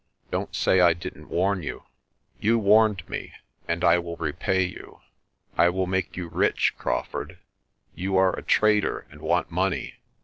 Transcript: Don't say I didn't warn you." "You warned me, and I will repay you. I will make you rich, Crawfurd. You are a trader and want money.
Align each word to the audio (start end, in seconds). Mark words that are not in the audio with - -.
Don't 0.31 0.55
say 0.55 0.79
I 0.79 0.93
didn't 0.93 1.29
warn 1.29 1.61
you." 1.61 1.83
"You 2.39 2.57
warned 2.57 3.07
me, 3.07 3.33
and 3.67 3.83
I 3.83 3.99
will 3.99 4.15
repay 4.15 4.63
you. 4.63 4.99
I 5.55 5.69
will 5.69 5.85
make 5.85 6.17
you 6.17 6.27
rich, 6.27 6.73
Crawfurd. 6.75 7.37
You 7.93 8.17
are 8.17 8.33
a 8.35 8.41
trader 8.41 9.05
and 9.11 9.21
want 9.21 9.51
money. 9.51 9.99